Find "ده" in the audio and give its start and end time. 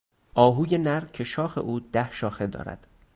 1.79-2.11